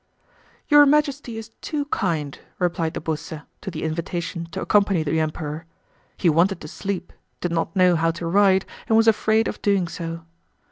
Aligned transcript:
"Your 0.67 0.87
Majesty 0.87 1.37
is 1.37 1.49
too 1.61 1.85
kind!" 1.85 2.39
replied 2.57 2.93
de 2.93 2.99
Beausset 2.99 3.45
to 3.61 3.69
the 3.69 3.83
invitation 3.83 4.47
to 4.47 4.59
accompany 4.59 5.03
the 5.03 5.19
Emperor; 5.19 5.67
he 6.17 6.27
wanted 6.27 6.59
to 6.61 6.67
sleep, 6.67 7.13
did 7.39 7.51
not 7.51 7.75
know 7.75 7.95
how 7.95 8.09
to 8.09 8.25
ride 8.25 8.65
and 8.87 8.97
was 8.97 9.07
afraid 9.07 9.47
of 9.47 9.61
doing 9.61 9.87
so. 9.87 10.25